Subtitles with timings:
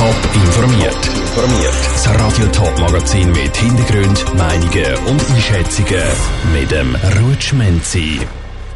[0.00, 0.96] Top informiert.
[1.14, 1.74] Informiert.
[1.92, 6.02] Das Radio Top Magazin mit Hintergrund, Meinungen und Einschätzungen
[6.54, 8.18] mit dem Rutschmenzi.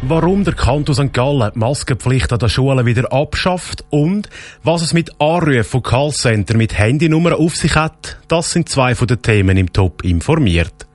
[0.00, 1.12] Warum der Kanton St.
[1.12, 4.30] Gallen die Maskenpflicht an den Schulen wieder abschafft und
[4.64, 9.06] was es mit Anrufen von Callcenter mit Handynummern auf sich hat, das sind zwei von
[9.06, 10.88] den Themen im Top informiert.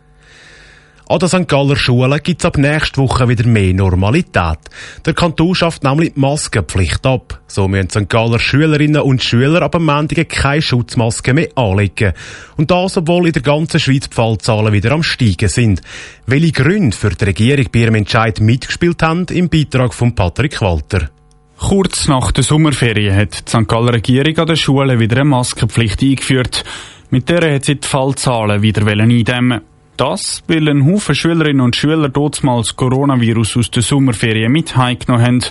[1.10, 1.48] An den St.
[1.48, 4.60] Galler Schulen gibt es ab nächster Woche wieder mehr Normalität.
[5.06, 7.39] Der Kanton schafft nämlich die Maskenpflicht ab.
[7.48, 8.10] So müssen St.
[8.10, 12.12] Galler Schülerinnen und Schüler ab am Montag keine Schutzmaske mehr anlegen.
[12.57, 15.82] Und das, obwohl in der ganzen Schweiz die Fallzahlen wieder am Steigen sind.
[16.25, 21.10] Welche Gründe für die Regierung bei ihrem Entscheid mitgespielt haben, im Beitrag von Patrick Walter.
[21.57, 23.68] Kurz nach der Sommerferien hat die St.
[23.70, 26.65] Galler Regierung an den Schulen wieder eine Maskenpflicht eingeführt.
[27.12, 29.62] Mit der hat sie die Fallzahlen wieder eindämmen
[29.97, 32.11] das, weil ein Haufen Schülerinnen und Schüler
[32.44, 35.44] mal das Coronavirus aus der Sommerferien mit heimgenommen haben.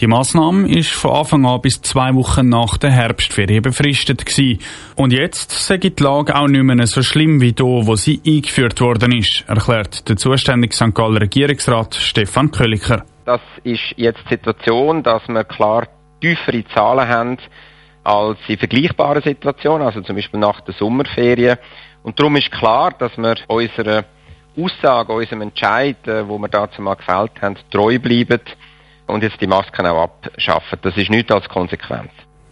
[0.00, 4.58] Die Massnahme ist von Anfang an bis zwei Wochen nach der Herbstferien befristet gewesen.
[4.96, 8.80] Und jetzt sei die Lage auch nicht mehr so schlimm wie da, wo sie eingeführt
[8.80, 10.92] worden ist, erklärt der zuständige St.
[10.94, 13.04] Galler Regierungsrat Stefan Kölliker.
[13.24, 15.86] Das ist jetzt die Situation, dass wir klar
[16.20, 17.38] tiefere Zahlen haben
[18.02, 21.56] als in vergleichbaren Situationen, also zum Beispiel nach der Sommerferien.
[22.04, 24.04] Und darum ist klar, dass wir unserer
[24.56, 28.40] Aussage, unserem Entscheid, äh, wo wir dazu mal gefällt haben, treu bleiben
[29.06, 30.78] und jetzt die Masken auch abschaffen.
[30.82, 32.10] Das ist nichts als Konsequenz.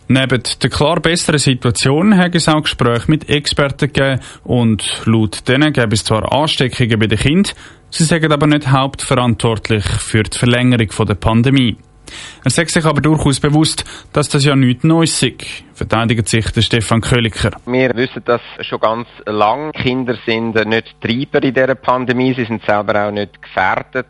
[0.09, 5.73] Neben der klar besseren Situation haben es auch Gespräche mit Experten gegeben und laut denen
[5.73, 7.55] gäbe es zwar Ansteckungen bei den Kindern,
[7.91, 11.77] sie sagen aber nicht hauptverantwortlich für die Verlängerung der Pandemie.
[12.45, 16.63] Er sagt sich aber durchaus bewusst, dass das ja nichts Neues ist, verteidigt sich der
[16.63, 17.51] Stefan Köliker.
[17.67, 19.73] Wir wissen das schon ganz lang.
[19.73, 24.09] Kinder sind nicht Treiber in dieser Pandemie, sie sind selber auch nicht gefährdet.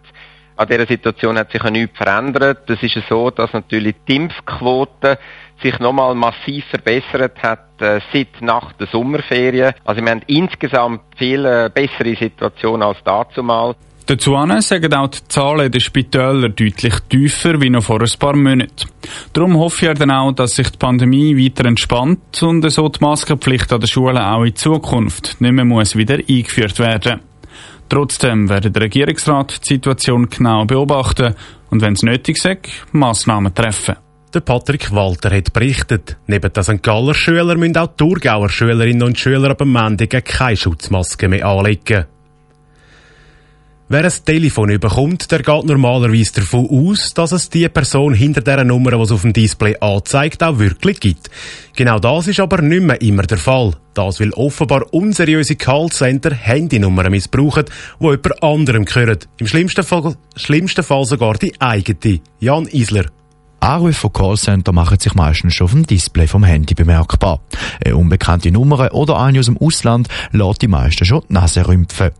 [0.56, 2.68] An dieser Situation hat sich ja nichts verändert.
[2.68, 5.18] Es ist so, dass natürlich die Impfquote
[5.62, 9.72] sich nochmal massiv verbessert hat äh, seit nach der Sommerferien.
[9.84, 13.74] Also wir haben insgesamt viel äh, bessere Situation als dazu mal.
[14.06, 18.36] Dazu sagen auch die Zahlen in den Spitälern deutlich tiefer wie noch vor ein paar
[18.36, 18.88] Monaten.
[19.32, 23.72] Darum hoffe ich dann auch, dass sich die Pandemie weiter entspannt und so die Maskenpflicht
[23.72, 27.20] an den Schulen auch in Zukunft nicht mehr muss wieder eingeführt werden.
[27.88, 31.34] Trotzdem werde der Regierungsrat die Situation genau beobachten
[31.70, 32.58] und wenn es nötig ist,
[32.92, 33.96] Massnahmen treffen.
[34.34, 36.82] Der Patrick Walter hat berichtet, neben den St.
[36.82, 42.06] Galler Schüler müssen auch Thurgauer Schülerinnen und Schüler ab dem Montag keine Schutzmaske mehr anlegen.
[43.92, 48.64] Wer ein Telefon überkommt, der geht normalerweise davon aus, dass es die Person hinter der
[48.64, 51.28] Nummer, die es auf dem Display anzeigt, auch wirklich gibt.
[51.76, 53.72] Genau das ist aber nicht mehr immer der Fall.
[53.92, 57.66] Das will offenbar unseriöse Callcenter Handynummern missbrauchen,
[58.00, 59.18] die jemand anderem gehören.
[59.36, 62.20] Im schlimmsten Fall, schlimmsten Fall sogar die eigene.
[62.40, 63.04] Jan Isler.
[63.62, 67.40] Anrufe von Callcenter machen sich meistens schon auf dem Display vom Handy bemerkbar.
[67.84, 72.10] Eine unbekannte Nummer oder eine aus dem Ausland lässt die meisten schon die Nase rümpfen.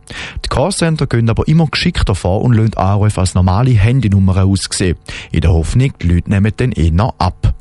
[0.45, 4.97] Die Callcenter gehen aber immer geschickter vor und lassen Anrufe als normale Handynummern aussehen.
[5.31, 7.53] In der Hoffnung, die Leute nehmen dann eher ab.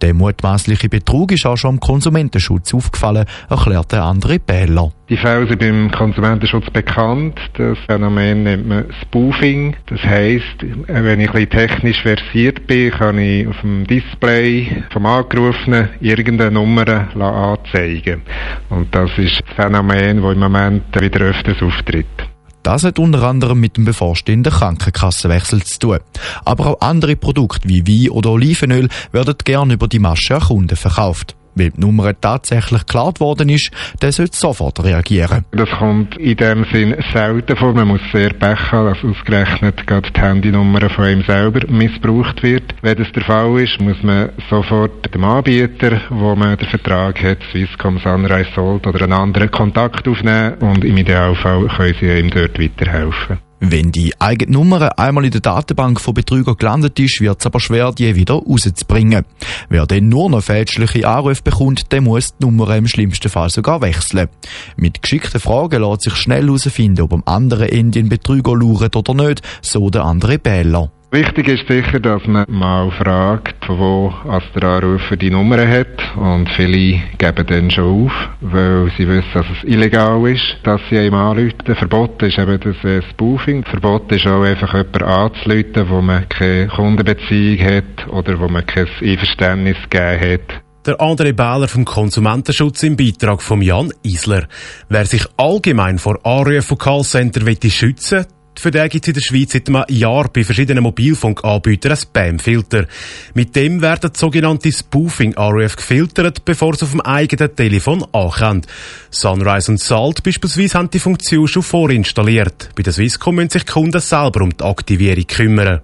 [0.00, 4.92] Der mutmaßliche Betrug ist auch schon im Konsumentenschutz aufgefallen, erklärt der andere Bähler.
[5.08, 7.38] Die Fälle sind beim Konsumentenschutz bekannt.
[7.54, 9.76] Das Phänomen nennt man Spoofing.
[9.86, 15.90] Das heisst, wenn ich ein technisch versiert bin, kann ich auf dem Display vom Angerufenen
[16.00, 18.22] irgendeine Nummer anzeigen.
[18.68, 22.25] Und das ist das Phänomen, das im Moment wieder öfters auftritt.
[22.66, 25.98] Das hat unter anderem mit dem bevorstehenden Krankenkassenwechsel zu tun.
[26.44, 30.74] Aber auch andere Produkte wie Wein oder Olivenöl werden gern über die Masche an Kunden
[30.74, 31.36] verkauft.
[31.56, 33.70] Weil die Nummer tatsächlich geklärt worden ist,
[34.02, 35.44] der sollte sofort reagieren.
[35.52, 37.72] Das kommt in dem Sinn selten vor.
[37.72, 42.74] Man muss sehr Pech haben, dass ausgerechnet gerade die Handynummer von ihm selber missbraucht wird.
[42.82, 47.38] Wenn das der Fall ist, muss man sofort dem Anbieter, wo man den Vertrag hat,
[47.50, 52.60] Swisscom, Sunrise, Salt oder einen anderen Kontakt aufnehmen und im Idealfall können sie ihm dort
[52.60, 53.45] weiterhelfen.
[53.60, 57.58] Wenn die eigene Nummer einmal in der Datenbank von Betrüger gelandet ist, wird es aber
[57.58, 59.24] schwer, die wieder rauszubringen.
[59.70, 63.80] Wer dann nur noch fälschliche Anrufe bekommt, der muss die Nummer im schlimmsten Fall sogar
[63.80, 64.28] wechseln.
[64.76, 69.14] Mit geschickten Fragen lässt sich schnell herausfinden, ob am anderen Ende ein Betrüger lauert oder
[69.14, 70.90] nicht, so der andere Bähler.
[71.12, 75.86] Wichtig ist sicher, dass man mal fragt, von wo als der Anrufer die Nummer hat.
[76.16, 80.98] Und viele geben dann schon auf, weil sie wissen, dass es illegal ist, dass sie
[80.98, 81.76] einem anrufen.
[81.76, 83.64] Verboten ist eben das äh, Spoofing.
[83.64, 88.88] Verboten ist auch einfach jemanden anzurufen, wo man keine Kundenbeziehung hat oder wo man kein
[89.00, 90.62] Einverständnis gegeben hat.
[90.86, 94.48] Der André Bähler vom Konsumentenschutz im Beitrag von Jan Isler.
[94.88, 98.26] Wer sich allgemein vor Anrufen von Callcenter schützen
[98.58, 102.86] Für den gibt es in der Schweiz seit einem Jahr bei verschiedenen Mobilfunkanbietern ein Spam-Filter.
[103.34, 108.62] Mit dem werden sogenannte Spoofing-RF gefiltert, bevor sie auf dem eigenen Telefon ankommen.
[109.10, 112.70] Sunrise und Salt beispielsweise haben die Funktion schon vorinstalliert.
[112.74, 115.80] Bei der Swisscom müssen sich die Kunden selber um die Aktivierung kümmern.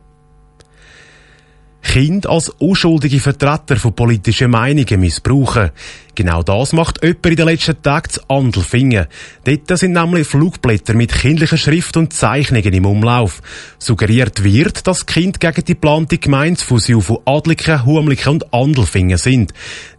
[1.83, 5.71] Kind als unschuldige Vertreter von politischen Meinungen missbrauchen.
[6.15, 9.07] Genau das macht jemand in den letzten Tagen zu Andelfingen.
[9.45, 13.41] Dort sind nämlich Flugblätter mit kindlicher Schrift und Zeichnungen im Umlauf.
[13.79, 19.53] Suggeriert wird, dass Kind gegen die geplante Gemeinsfusion von Adliken, Humliken und Andelfingen sind.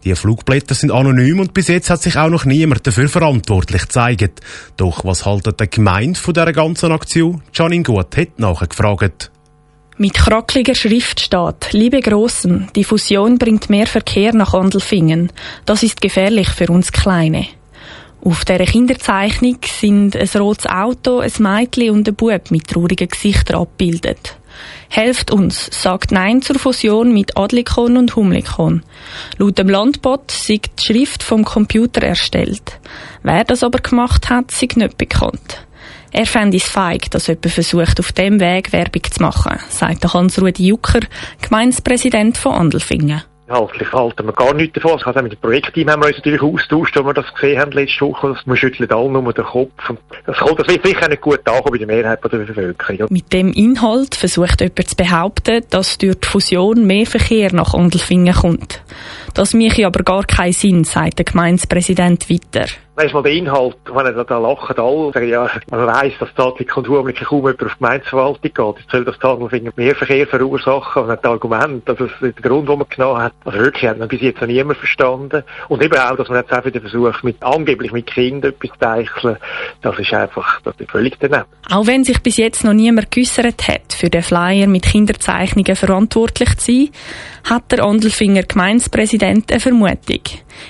[0.04, 4.40] Die Flugblätter sind anonym und bis jetzt hat sich auch noch niemand dafür verantwortlich gezeigt.
[4.76, 7.42] Doch was haltet der Gemeinde von dieser ganzen Aktion?
[7.52, 9.32] Janine Gut hat nachgefragt.
[9.96, 15.30] Mit krackliger Schrift steht, liebe Grossen, die Fusion bringt mehr Verkehr nach Andelfingen.
[15.66, 17.46] Das ist gefährlich für uns Kleine.
[18.20, 23.60] Auf dieser Kinderzeichnung sind ein rotes Auto, ein Mädchen und ein Bub mit traurigen Gesichtern
[23.60, 24.36] abgebildet.
[24.88, 28.82] Helft uns, sagt Nein zur Fusion mit Adlikon und Humlikon.
[29.38, 32.80] Laut dem Landbot ist die Schrift vom Computer erstellt.
[33.22, 35.64] Wer das aber gemacht hat, ist nicht bekannt.
[36.12, 40.68] Er fände es feig, dass jemand versucht, auf dem Weg Werbung zu machen, sagt Hans-Rudi
[40.68, 41.00] Jucker,
[41.42, 43.22] Gemeindepräsident von Andelfingen.
[43.46, 45.02] Inhaltlich halten wir gar nichts davon.
[45.02, 48.06] Also mit dem Projektteam haben wir uns natürlich austauscht, als wir das gesehen haben letzte
[48.06, 48.28] Woche.
[48.28, 49.70] Das, man schüttelt alle nur den Kopf.
[50.24, 53.06] Das, kommt, das wird sicher nicht gut ankommen bei der Mehrheit der Bevölkerung.
[53.10, 58.34] Mit dem Inhalt versucht jemand zu behaupten, dass durch die Fusion mehr Verkehr nach Andelfingen
[58.34, 58.82] kommt.
[59.34, 62.66] Das mache aber gar keinen Sinn, sagt der Gemeindepräsident weiter.
[62.96, 66.30] Weißt mal, der Inhalt, wenn er da lachen alle, sagen, ja, man weiss, dass
[66.76, 68.78] und Humlik kaum jemand auf die Gemeindeverwaltung geht.
[68.78, 72.68] Jetzt soll das Tadelfinger mehr Verkehr verursachen und das Argument, also das ist der Grund,
[72.68, 75.42] den man genommen hat, also wirklich hat man bis jetzt noch niemand verstanden.
[75.68, 78.78] Und eben auch, dass man jetzt auch wieder versucht, mit, angeblich mit Kindern etwas zu
[78.78, 79.36] teicheln,
[79.82, 81.46] das ist einfach, das ist völlig daneben.
[81.72, 86.56] Auch wenn sich bis jetzt noch niemand geäussert hat, für den Flyer mit Kinderzeichnungen verantwortlich
[86.58, 86.88] zu sein,
[87.50, 90.20] hat der Andelfinger Gemeindepräsident eine Vermutung.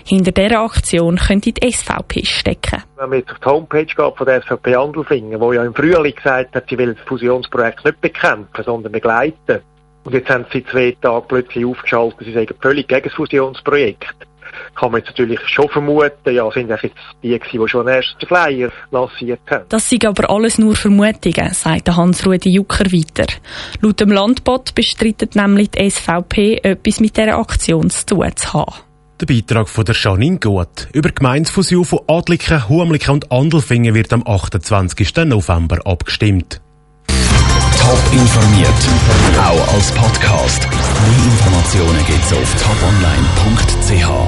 [0.05, 2.83] Hinter dieser Aktion könnte die SVP stecken.
[2.97, 6.15] Wenn man jetzt auf die Homepage geht von der SVP Andelfingen, wo ja im Frühling
[6.15, 9.61] gesagt hat, sie will das Fusionsprojekt nicht bekämpfen, sondern begleiten.
[10.05, 14.15] Und jetzt haben sie zwei Tage plötzlich aufgeschaltet, sie sagen völlig gegen das Fusionsprojekt.
[14.75, 16.85] Kann man jetzt natürlich schon vermuten, ja, sind jetzt
[17.23, 19.65] die die schon den ersten Flyer lanciert haben.
[19.69, 23.27] Das sind aber alles nur Vermutungen, sagt Hans-Rudi Jucker weiter.
[23.81, 28.75] Laut dem Landbot bestreitet nämlich die SVP, etwas mit dieser Aktion zu tun zu haben.
[29.21, 30.89] Der Beitrag von der Janine Gut.
[30.93, 35.15] Über die Gemeinsfusion von Adliken, Humliken und Andelfingen wird am 28.
[35.25, 36.61] November abgestimmt.
[37.07, 38.69] Top informiert,
[39.39, 40.67] auch als Podcast.
[40.69, 44.25] Mehr Informationen gibt's auf toponline.ch.